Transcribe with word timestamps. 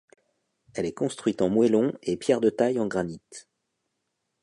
Elle 0.73 0.87
est 0.87 0.93
construite 0.95 1.43
en 1.43 1.49
moellons 1.49 1.93
et 2.01 2.17
pierres 2.17 2.41
de 2.41 2.49
taille 2.49 2.79
en 2.79 2.87
granite. 2.87 3.47